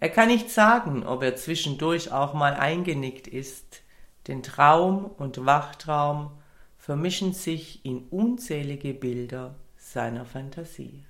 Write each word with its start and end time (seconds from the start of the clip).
Er 0.00 0.08
kann 0.08 0.28
nicht 0.28 0.48
sagen, 0.50 1.06
ob 1.06 1.22
er 1.22 1.36
zwischendurch 1.36 2.10
auch 2.10 2.32
mal 2.32 2.54
eingenickt 2.54 3.26
ist, 3.26 3.82
denn 4.26 4.42
Traum 4.42 5.04
und 5.04 5.44
Wachtraum 5.44 6.30
vermischen 6.78 7.34
sich 7.34 7.84
in 7.84 8.08
unzählige 8.08 8.94
Bilder 8.94 9.56
seiner 9.76 10.24
Fantasie. 10.24 11.04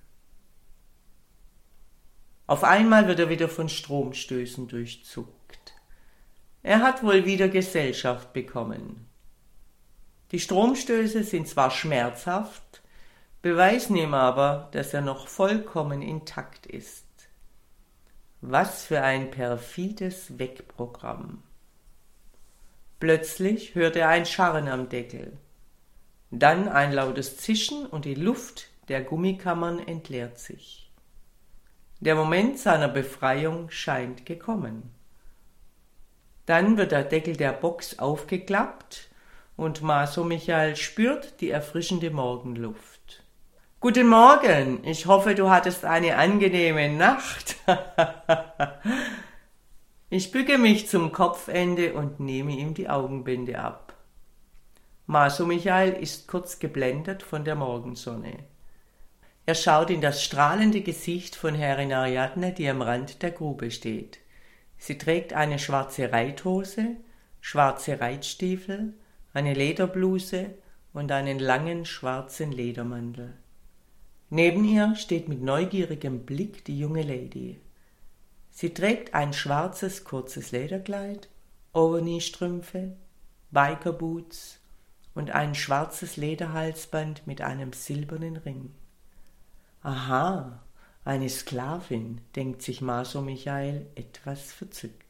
Auf 2.48 2.64
einmal 2.64 3.06
wird 3.06 3.20
er 3.20 3.28
wieder 3.28 3.48
von 3.48 3.68
Stromstößen 3.68 4.66
durchzuckt. 4.66 5.74
Er 6.64 6.82
hat 6.82 7.04
wohl 7.04 7.24
wieder 7.24 7.48
Gesellschaft 7.48 8.32
bekommen. 8.32 9.06
Die 10.32 10.40
Stromstöße 10.40 11.22
sind 11.22 11.46
zwar 11.46 11.70
schmerzhaft, 11.70 12.82
beweisen 13.40 13.94
ihm 13.94 14.14
aber, 14.14 14.68
dass 14.72 14.92
er 14.92 15.00
noch 15.00 15.28
vollkommen 15.28 16.02
intakt 16.02 16.66
ist. 16.66 17.09
Was 18.42 18.84
für 18.84 19.02
ein 19.02 19.30
perfides 19.30 20.38
Wegprogramm. 20.38 21.42
Plötzlich 22.98 23.74
hört 23.74 23.96
er 23.96 24.08
ein 24.08 24.24
Scharren 24.24 24.66
am 24.66 24.88
Deckel. 24.88 25.36
Dann 26.30 26.68
ein 26.68 26.92
lautes 26.92 27.36
Zischen 27.36 27.84
und 27.84 28.06
die 28.06 28.14
Luft 28.14 28.68
der 28.88 29.02
Gummikammern 29.02 29.78
entleert 29.78 30.38
sich. 30.38 30.90
Der 32.00 32.14
Moment 32.14 32.58
seiner 32.58 32.88
Befreiung 32.88 33.70
scheint 33.70 34.24
gekommen. 34.24 34.90
Dann 36.46 36.78
wird 36.78 36.92
der 36.92 37.04
Deckel 37.04 37.36
der 37.36 37.52
Box 37.52 37.98
aufgeklappt 37.98 39.10
und 39.56 39.82
Maso 39.82 40.24
Michael 40.24 40.76
spürt 40.76 41.42
die 41.42 41.50
erfrischende 41.50 42.10
Morgenluft. 42.10 42.99
Guten 43.82 44.08
Morgen, 44.08 44.84
ich 44.84 45.06
hoffe, 45.06 45.34
du 45.34 45.48
hattest 45.48 45.86
eine 45.86 46.18
angenehme 46.18 46.90
Nacht. 46.90 47.56
ich 50.10 50.30
bücke 50.32 50.58
mich 50.58 50.86
zum 50.86 51.12
Kopfende 51.12 51.94
und 51.94 52.20
nehme 52.20 52.52
ihm 52.52 52.74
die 52.74 52.90
Augenbinde 52.90 53.58
ab. 53.58 53.94
Maso 55.06 55.46
Michael 55.46 55.94
ist 55.94 56.28
kurz 56.28 56.58
geblendet 56.58 57.22
von 57.22 57.46
der 57.46 57.54
Morgensonne. 57.54 58.40
Er 59.46 59.54
schaut 59.54 59.88
in 59.88 60.02
das 60.02 60.22
strahlende 60.22 60.82
Gesicht 60.82 61.34
von 61.34 61.54
Herrin 61.54 61.94
Ariadne, 61.94 62.52
die 62.52 62.68
am 62.68 62.82
Rand 62.82 63.22
der 63.22 63.30
Grube 63.30 63.70
steht. 63.70 64.18
Sie 64.76 64.98
trägt 64.98 65.32
eine 65.32 65.58
schwarze 65.58 66.12
Reithose, 66.12 66.96
schwarze 67.40 67.98
Reitstiefel, 67.98 68.92
eine 69.32 69.54
Lederbluse 69.54 70.50
und 70.92 71.10
einen 71.10 71.38
langen 71.38 71.86
schwarzen 71.86 72.52
Ledermantel. 72.52 73.38
Neben 74.30 74.64
ihr 74.64 74.94
steht 74.94 75.28
mit 75.28 75.42
neugierigem 75.42 76.24
Blick 76.24 76.64
die 76.64 76.78
junge 76.78 77.02
Lady. 77.02 77.60
Sie 78.50 78.72
trägt 78.72 79.12
ein 79.12 79.32
schwarzes 79.32 80.04
kurzes 80.04 80.52
Lederkleid, 80.52 81.28
Overkniestrümpfe, 81.72 82.96
Bikerboots 83.50 84.60
und 85.14 85.32
ein 85.32 85.56
schwarzes 85.56 86.16
Lederhalsband 86.16 87.26
mit 87.26 87.40
einem 87.40 87.72
silbernen 87.72 88.36
Ring. 88.36 88.72
Aha, 89.82 90.62
eine 91.04 91.28
Sklavin, 91.28 92.20
denkt 92.36 92.62
sich 92.62 92.80
Maso 92.80 93.22
Michael 93.22 93.86
etwas 93.96 94.52
verzückt. 94.52 95.06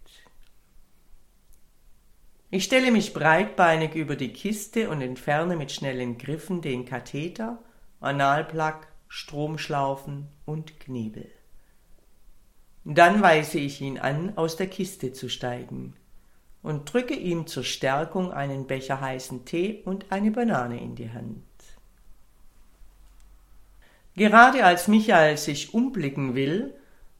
Ich 2.50 2.64
stelle 2.64 2.91
mich 2.91 3.12
breitbeinig 3.12 3.94
über 3.94 4.16
die 4.16 4.32
Kiste 4.32 4.88
und 4.88 5.02
entferne 5.02 5.56
mit 5.56 5.72
schnellen 5.72 6.16
Griffen 6.16 6.62
den 6.62 6.87
Katheter, 6.87 7.62
Analplug 8.00 8.87
Stromschlaufen 9.12 10.28
und 10.47 10.78
Knebel. 10.78 11.28
Dann 12.84 13.21
weise 13.21 13.59
ich 13.59 13.81
ihn 13.81 13.98
an, 13.98 14.37
aus 14.37 14.54
der 14.54 14.69
Kiste 14.69 15.12
zu 15.12 15.28
steigen 15.28 15.97
und 16.62 16.93
drücke 16.93 17.15
ihm 17.15 17.49
zur 17.49 17.65
Stärkung 17.65 18.32
einen 18.32 18.69
Becher 18.69 19.00
heißen 19.00 19.44
Tee 19.44 19.82
und 19.84 20.12
eine 20.12 20.31
Banane 20.31 20.81
in 20.81 20.94
die 20.94 21.10
Hand. 21.10 21.43
Gerade 24.15 24.65
als 24.65 24.87
Michael 24.87 25.37
sich 25.37 25.75
umblicken 25.75 26.37
will 26.37 26.72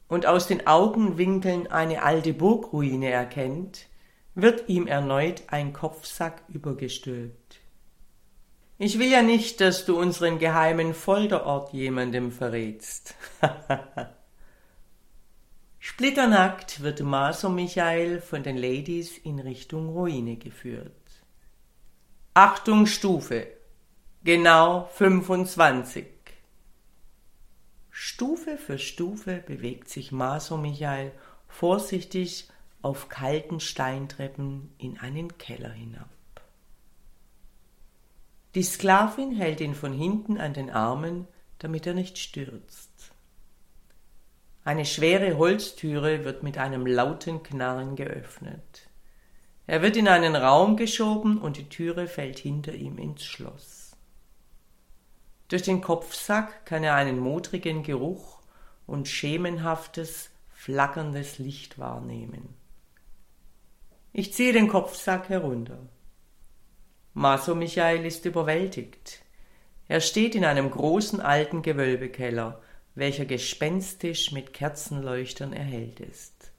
und 0.07 0.25
aus 0.25 0.47
den 0.47 0.67
Augenwinkeln 0.67 1.67
eine 1.67 2.03
alte 2.03 2.33
Burgruine 2.33 3.09
erkennt, 3.09 3.87
wird 4.33 4.69
ihm 4.69 4.87
erneut 4.87 5.43
ein 5.47 5.73
Kopfsack 5.73 6.43
übergestülpt. 6.47 7.60
Ich 8.83 8.97
will 8.97 9.11
ja 9.11 9.21
nicht, 9.21 9.61
dass 9.61 9.85
du 9.85 9.95
unseren 9.95 10.39
geheimen 10.39 10.95
Folterort 10.95 11.71
jemandem 11.71 12.31
verrätst. 12.31 13.13
Splitternackt 15.77 16.81
wird 16.81 16.99
Maso 17.01 17.49
Michael 17.49 18.21
von 18.21 18.41
den 18.41 18.57
Ladies 18.57 19.19
in 19.19 19.37
Richtung 19.37 19.89
Ruine 19.89 20.35
geführt. 20.35 20.95
Achtung 22.33 22.87
Stufe. 22.87 23.45
Genau 24.23 24.89
25. 24.95 26.07
Stufe 27.91 28.57
für 28.57 28.79
Stufe 28.79 29.43
bewegt 29.45 29.89
sich 29.89 30.11
Maso 30.11 30.57
Michael 30.57 31.11
vorsichtig 31.47 32.49
auf 32.81 33.09
kalten 33.09 33.59
Steintreppen 33.59 34.73
in 34.79 34.97
einen 34.97 35.37
Keller 35.37 35.69
hinab. 35.69 36.09
Die 38.55 38.63
Sklavin 38.63 39.31
hält 39.31 39.61
ihn 39.61 39.75
von 39.75 39.93
hinten 39.93 40.37
an 40.37 40.53
den 40.53 40.69
Armen, 40.69 41.27
damit 41.59 41.87
er 41.87 41.93
nicht 41.93 42.17
stürzt. 42.17 43.13
Eine 44.63 44.85
schwere 44.85 45.37
Holztüre 45.37 46.25
wird 46.25 46.43
mit 46.43 46.57
einem 46.57 46.85
lauten 46.85 47.43
Knarren 47.43 47.95
geöffnet. 47.95 48.89
Er 49.67 49.81
wird 49.81 49.95
in 49.95 50.07
einen 50.07 50.35
Raum 50.35 50.75
geschoben 50.75 51.39
und 51.39 51.57
die 51.57 51.69
Türe 51.69 52.07
fällt 52.07 52.39
hinter 52.39 52.73
ihm 52.73 52.97
ins 52.97 53.23
Schloss. 53.23 53.95
Durch 55.47 55.63
den 55.63 55.81
Kopfsack 55.81 56.65
kann 56.65 56.83
er 56.83 56.95
einen 56.95 57.19
modrigen 57.19 57.83
Geruch 57.83 58.39
und 58.85 59.07
schemenhaftes, 59.07 60.29
flackerndes 60.53 61.39
Licht 61.39 61.79
wahrnehmen. 61.79 62.53
Ich 64.13 64.33
ziehe 64.33 64.53
den 64.53 64.67
Kopfsack 64.67 65.29
herunter. 65.29 65.79
Maso 67.13 67.55
Michael 67.55 68.05
ist 68.05 68.25
überwältigt. 68.25 69.21
Er 69.89 69.99
steht 69.99 70.33
in 70.35 70.45
einem 70.45 70.71
großen 70.71 71.19
alten 71.19 71.61
Gewölbekeller, 71.61 72.61
welcher 72.95 73.25
gespenstisch 73.25 74.31
mit 74.31 74.53
Kerzenleuchtern 74.53 75.51
erhellt 75.51 75.99
ist. 75.99 76.51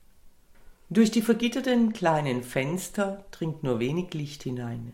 Durch 0.90 1.10
die 1.10 1.22
vergitterten 1.22 1.94
kleinen 1.94 2.42
Fenster 2.42 3.24
dringt 3.30 3.62
nur 3.62 3.80
wenig 3.80 4.12
Licht 4.12 4.42
hinein. 4.42 4.92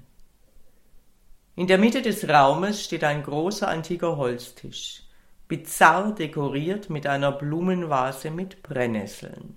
In 1.57 1.67
der 1.67 1.79
Mitte 1.79 2.03
des 2.03 2.29
Raumes 2.29 2.85
steht 2.85 3.03
ein 3.03 3.25
großer 3.25 3.67
antiker 3.67 4.17
Holztisch, 4.17 5.03
bizarr 5.49 6.15
dekoriert 6.15 6.89
mit 6.89 7.09
einer 7.09 7.33
Blumenvase 7.33 8.31
mit 8.31 8.63
Brennnesseln. 8.63 9.57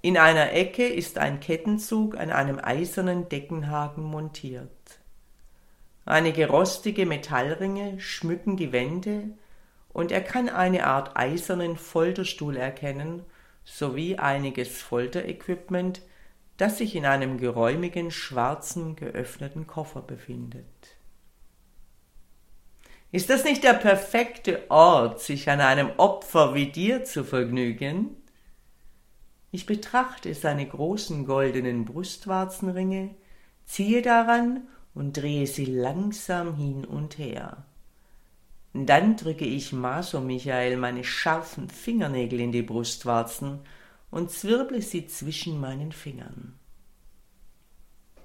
In 0.00 0.16
einer 0.16 0.52
Ecke 0.54 0.86
ist 0.86 1.18
ein 1.18 1.40
Kettenzug 1.40 2.16
an 2.16 2.30
einem 2.30 2.58
eisernen 2.58 3.28
Deckenhaken 3.28 4.02
montiert. 4.02 4.70
Einige 6.04 6.48
rostige 6.48 7.06
Metallringe 7.06 8.00
schmücken 8.00 8.56
die 8.56 8.72
Wände, 8.72 9.30
und 9.92 10.10
er 10.10 10.22
kann 10.22 10.48
eine 10.48 10.86
Art 10.86 11.16
eisernen 11.16 11.76
Folterstuhl 11.76 12.56
erkennen, 12.56 13.24
sowie 13.64 14.16
einiges 14.16 14.80
Folterequipment, 14.80 16.02
das 16.56 16.78
sich 16.78 16.96
in 16.96 17.04
einem 17.06 17.38
geräumigen 17.38 18.10
schwarzen 18.10 18.96
geöffneten 18.96 19.66
Koffer 19.66 20.00
befindet. 20.00 20.64
Ist 23.10 23.28
das 23.28 23.44
nicht 23.44 23.62
der 23.62 23.74
perfekte 23.74 24.70
Ort, 24.70 25.20
sich 25.20 25.50
an 25.50 25.60
einem 25.60 25.90
Opfer 25.98 26.54
wie 26.54 26.72
dir 26.72 27.04
zu 27.04 27.24
vergnügen? 27.24 28.16
Ich 29.50 29.66
betrachte 29.66 30.32
seine 30.34 30.66
großen 30.66 31.26
goldenen 31.26 31.84
Brustwarzenringe, 31.84 33.14
ziehe 33.66 34.00
daran 34.00 34.66
und 34.94 35.16
drehe 35.16 35.46
sie 35.46 35.64
langsam 35.64 36.56
hin 36.56 36.84
und 36.84 37.18
her. 37.18 37.64
Dann 38.74 39.16
drücke 39.16 39.44
ich 39.44 39.72
Maso 39.72 40.20
Michael 40.20 40.76
meine 40.76 41.04
scharfen 41.04 41.68
Fingernägel 41.68 42.40
in 42.40 42.52
die 42.52 42.62
Brustwarzen 42.62 43.60
und 44.10 44.30
zwirble 44.30 44.80
sie 44.80 45.06
zwischen 45.06 45.60
meinen 45.60 45.92
Fingern. 45.92 46.54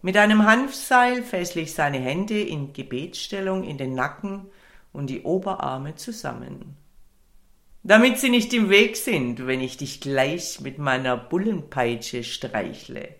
Mit 0.01 0.15
einem 0.15 0.45
Hanfseil 0.45 1.23
fessle 1.23 1.63
ich 1.63 1.73
seine 1.73 1.99
Hände 1.99 2.39
in 2.39 2.71
Gebetsstellung 2.71 3.63
in 3.63 3.77
den 3.77 3.93
Nacken 3.93 4.45
und 4.93 5.09
die 5.09 5.23
Oberarme 5.23 5.95
zusammen. 5.95 6.77
Damit 7.83 8.17
sie 8.17 8.29
nicht 8.29 8.53
im 8.53 8.69
Weg 8.69 8.95
sind, 8.95 9.47
wenn 9.47 9.61
ich 9.61 9.77
dich 9.77 10.01
gleich 10.01 10.61
mit 10.61 10.77
meiner 10.77 11.17
Bullenpeitsche 11.17 12.23
streichle. 12.23 13.15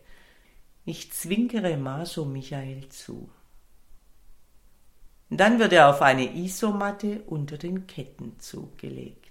Ich 0.86 1.12
zwinkere 1.12 1.78
Maso 1.78 2.26
Michael 2.26 2.90
zu. 2.90 3.30
Dann 5.30 5.60
wird 5.60 5.74
er 5.74 5.90
auf 5.90 6.02
eine 6.02 6.36
Isomatte 6.36 7.22
unter 7.28 7.58
den 7.58 7.86
Kettenzug 7.86 8.78
gelegt. 8.78 9.28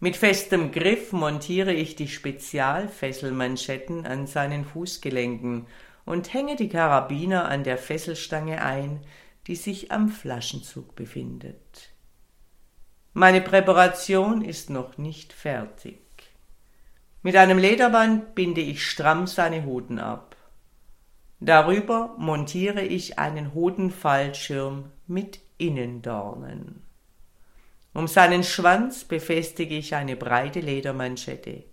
Mit 0.00 0.16
festem 0.16 0.70
Griff 0.72 1.12
montiere 1.12 1.72
ich 1.72 1.96
die 1.96 2.08
Spezialfesselmanschetten 2.08 4.06
an 4.06 4.26
seinen 4.26 4.64
Fußgelenken 4.64 5.66
und 6.04 6.32
hänge 6.32 6.56
die 6.56 6.68
Karabiner 6.68 7.48
an 7.48 7.64
der 7.64 7.76
Fesselstange 7.76 8.62
ein, 8.62 9.00
die 9.46 9.56
sich 9.56 9.90
am 9.90 10.08
Flaschenzug 10.08 10.94
befindet. 10.94 11.90
Meine 13.12 13.40
Präparation 13.40 14.42
ist 14.42 14.70
noch 14.70 14.96
nicht 14.98 15.32
fertig. 15.32 15.98
Mit 17.22 17.34
einem 17.34 17.58
Lederband 17.58 18.36
binde 18.36 18.60
ich 18.60 18.86
stramm 18.86 19.26
seine 19.26 19.64
Hoden 19.64 19.98
ab. 19.98 20.27
Darüber 21.40 22.14
montiere 22.18 22.82
ich 22.82 23.18
einen 23.18 23.54
Hodenfallschirm 23.54 24.90
mit 25.06 25.40
Innendornen. 25.56 26.82
Um 27.94 28.08
seinen 28.08 28.44
Schwanz 28.44 29.04
befestige 29.04 29.76
ich 29.76 29.94
eine 29.94 30.16
breite 30.16 30.60
Ledermanschette, 30.60 31.64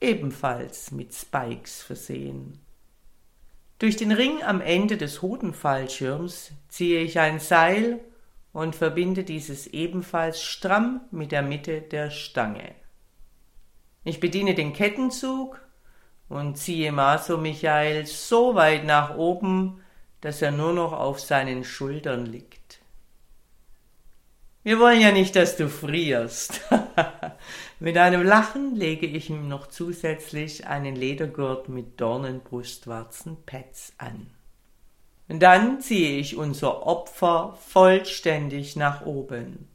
ebenfalls 0.00 0.90
mit 0.90 1.14
Spikes 1.14 1.82
versehen. 1.82 2.60
Durch 3.78 3.96
den 3.96 4.12
Ring 4.12 4.42
am 4.42 4.60
Ende 4.60 4.96
des 4.96 5.22
Hodenfallschirms 5.22 6.52
ziehe 6.68 7.00
ich 7.00 7.18
ein 7.18 7.40
Seil 7.40 8.00
und 8.52 8.74
verbinde 8.74 9.22
dieses 9.22 9.66
ebenfalls 9.66 10.42
stramm 10.42 11.02
mit 11.10 11.30
der 11.30 11.42
Mitte 11.42 11.82
der 11.82 12.10
Stange. 12.10 12.74
Ich 14.02 14.18
bediene 14.18 14.54
den 14.54 14.72
Kettenzug 14.72 15.60
und 16.28 16.56
ziehe 16.56 16.92
Maso 16.92 17.38
Michael 17.38 18.06
so 18.06 18.54
weit 18.54 18.84
nach 18.84 19.16
oben, 19.16 19.80
dass 20.20 20.42
er 20.42 20.50
nur 20.50 20.72
noch 20.72 20.92
auf 20.92 21.20
seinen 21.20 21.64
Schultern 21.64 22.26
liegt. 22.26 22.80
Wir 24.66 24.80
wollen 24.80 25.00
ja 25.00 25.12
nicht, 25.12 25.36
dass 25.36 25.56
du 25.56 25.68
frierst. 25.68 26.60
mit 27.78 27.96
einem 27.96 28.24
Lachen 28.24 28.74
lege 28.74 29.06
ich 29.06 29.30
ihm 29.30 29.46
noch 29.46 29.68
zusätzlich 29.68 30.66
einen 30.66 30.96
Ledergurt 30.96 31.68
mit 31.68 32.00
Dornenbrustwarzen-Pads 32.00 33.92
an. 33.98 34.26
Dann 35.28 35.80
ziehe 35.80 36.18
ich 36.18 36.36
unser 36.36 36.84
Opfer 36.84 37.56
vollständig 37.60 38.74
nach 38.74 39.06
oben. 39.06 39.68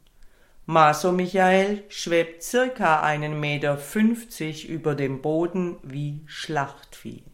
Maso 0.64 1.10
Michael 1.10 1.82
schwebt 1.88 2.42
circa 2.42 3.02
einen 3.02 3.40
Meter 3.40 3.76
fünfzig 3.76 4.68
über 4.68 4.94
dem 4.94 5.20
Boden 5.20 5.76
wie 5.82 6.22
Schlachtvieh. 6.26 7.24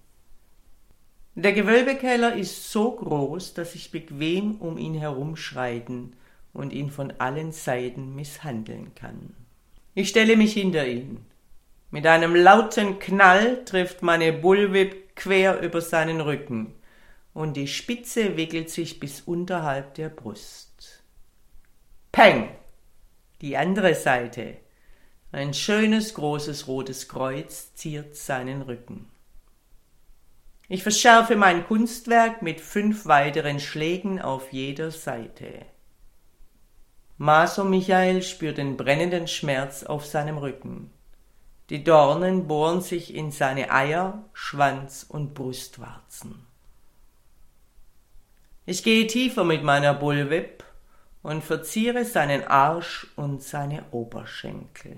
Der 1.34 1.52
Gewölbekeller 1.52 2.34
ist 2.34 2.72
so 2.72 2.90
groß, 2.90 3.54
dass 3.54 3.74
ich 3.74 3.90
bequem 3.90 4.56
um 4.56 4.78
ihn 4.78 4.94
herumschreiten 4.94 6.16
und 6.52 6.72
ihn 6.72 6.90
von 6.90 7.12
allen 7.18 7.52
Seiten 7.52 8.14
misshandeln 8.14 8.94
kann. 8.94 9.36
Ich 9.94 10.08
stelle 10.08 10.36
mich 10.36 10.54
hinter 10.54 10.86
ihn. 10.86 11.24
Mit 11.90 12.06
einem 12.06 12.34
lauten 12.34 12.98
Knall 12.98 13.64
trifft 13.64 14.02
meine 14.02 14.32
Bullwhip 14.32 15.14
quer 15.16 15.60
über 15.60 15.80
seinen 15.80 16.20
Rücken 16.20 16.74
und 17.34 17.56
die 17.56 17.68
Spitze 17.68 18.36
wickelt 18.36 18.70
sich 18.70 18.98
bis 18.98 19.20
unterhalb 19.20 19.94
der 19.94 20.08
Brust. 20.08 21.04
Peng! 22.10 22.48
Die 23.40 23.56
andere 23.56 23.94
Seite. 23.94 24.56
Ein 25.30 25.54
schönes 25.54 26.14
großes 26.14 26.66
rotes 26.66 27.06
Kreuz 27.06 27.72
ziert 27.74 28.16
seinen 28.16 28.62
Rücken. 28.62 29.08
Ich 30.68 30.82
verschärfe 30.82 31.36
mein 31.36 31.64
Kunstwerk 31.64 32.42
mit 32.42 32.60
fünf 32.60 33.06
weiteren 33.06 33.60
Schlägen 33.60 34.20
auf 34.20 34.52
jeder 34.52 34.90
Seite. 34.90 35.66
Maso 37.16 37.62
Michael 37.62 38.22
spürt 38.22 38.58
den 38.58 38.76
brennenden 38.76 39.28
Schmerz 39.28 39.84
auf 39.84 40.04
seinem 40.04 40.38
Rücken. 40.38 40.90
Die 41.70 41.84
Dornen 41.84 42.48
bohren 42.48 42.80
sich 42.80 43.14
in 43.14 43.30
seine 43.30 43.70
Eier, 43.70 44.24
Schwanz 44.32 45.06
und 45.08 45.34
Brustwarzen. 45.34 46.44
Ich 48.66 48.82
gehe 48.82 49.06
tiefer 49.06 49.44
mit 49.44 49.62
meiner 49.62 49.94
Bullwhip 49.94 50.64
und 51.28 51.44
verziere 51.44 52.06
seinen 52.06 52.42
Arsch 52.42 53.06
und 53.14 53.42
seine 53.42 53.84
Oberschenkel. 53.90 54.96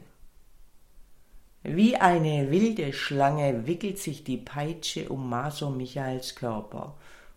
Wie 1.64 1.96
eine 1.96 2.52
wilde 2.52 2.92
Schlange 2.92 3.66
wickelt 3.66 3.98
sich 3.98 4.22
die 4.22 4.36
Peitsche 4.36 5.08
um 5.08 5.28
Maso 5.28 5.70
Michaels 5.70 6.36
Körper, 6.36 6.96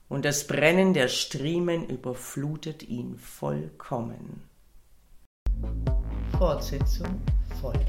und 0.09 0.25
das 0.25 0.45
Brennen 0.45 0.93
der 0.93 1.07
Striemen 1.07 1.89
überflutet 1.89 2.83
ihn 2.83 3.17
vollkommen. 3.17 4.47
Fortsetzung 6.37 7.19
folgt. 7.59 7.81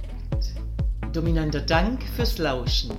Dominanter 1.13 1.61
Dank 1.61 2.03
fürs 2.17 2.39
Lauschen. 2.39 2.93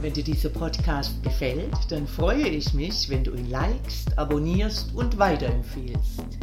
Wenn 0.00 0.14
dir 0.14 0.24
dieser 0.24 0.48
Podcast 0.48 1.22
gefällt, 1.22 1.76
dann 1.90 2.08
freue 2.08 2.48
ich 2.48 2.74
mich, 2.74 3.08
wenn 3.08 3.22
du 3.22 3.34
ihn 3.34 3.50
likest, 3.50 4.18
abonnierst 4.18 4.92
und 4.96 5.16
weiterempfiehlst. 5.16 6.42